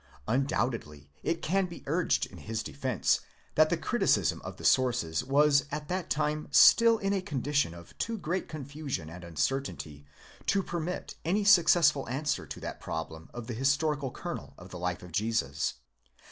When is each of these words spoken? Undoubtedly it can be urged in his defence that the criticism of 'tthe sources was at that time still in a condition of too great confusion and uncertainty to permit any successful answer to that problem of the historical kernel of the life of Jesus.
Undoubtedly 0.27 1.11
it 1.21 1.43
can 1.43 1.67
be 1.67 1.83
urged 1.85 2.25
in 2.25 2.39
his 2.39 2.63
defence 2.63 3.19
that 3.53 3.69
the 3.69 3.77
criticism 3.77 4.41
of 4.43 4.55
'tthe 4.57 4.65
sources 4.65 5.23
was 5.23 5.65
at 5.69 5.89
that 5.89 6.09
time 6.09 6.47
still 6.49 6.97
in 6.97 7.13
a 7.13 7.21
condition 7.21 7.75
of 7.75 7.95
too 7.99 8.17
great 8.17 8.49
confusion 8.49 9.11
and 9.11 9.23
uncertainty 9.23 10.03
to 10.47 10.63
permit 10.63 11.13
any 11.23 11.43
successful 11.43 12.09
answer 12.09 12.47
to 12.47 12.59
that 12.59 12.79
problem 12.79 13.29
of 13.31 13.45
the 13.45 13.53
historical 13.53 14.09
kernel 14.09 14.55
of 14.57 14.69
the 14.71 14.79
life 14.79 15.03
of 15.03 15.11
Jesus. 15.11 15.75